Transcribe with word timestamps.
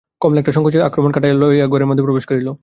কমলা 0.21 0.39
একটা 0.39 0.51
সংকোচের 0.51 0.81
আক্রমণ 0.81 1.11
কাটাইয়া 1.11 1.35
লইয়া 1.35 1.65
ঘরের 1.67 1.87
মধ্যে 1.87 2.03
প্রবেশ 2.03 2.25
করিল। 2.27 2.47